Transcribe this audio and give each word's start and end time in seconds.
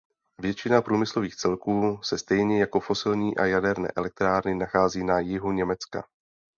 Většina 0.41 0.81
průmyslových 0.81 1.35
celků 1.35 1.99
se 2.03 2.17
stejně 2.17 2.59
jako 2.59 2.79
fosilní 2.79 3.37
a 3.37 3.45
jaderné 3.45 3.89
elektrárny 3.95 4.55
nachází 4.55 5.03
na 5.03 5.19
jihu 5.19 5.51
Německa. 5.51 6.07